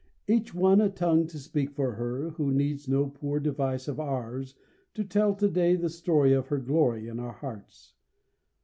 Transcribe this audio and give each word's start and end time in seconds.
Each 0.27 0.51
one 0.51 0.81
a 0.81 0.89
tongue 0.89 1.27
to 1.27 1.37
speak 1.37 1.75
for 1.75 1.91
her, 1.93 2.31
who 2.31 2.51
needs 2.51 2.87
No 2.87 3.05
poor 3.07 3.39
device 3.39 3.87
of 3.87 3.99
ours 3.99 4.55
to 4.95 5.03
tell 5.03 5.35
to 5.35 5.47
day 5.47 5.75
The 5.75 5.89
story 5.91 6.33
of 6.33 6.47
her 6.47 6.57
glory 6.57 7.07
in 7.07 7.19
our 7.19 7.33
hearts. 7.33 7.93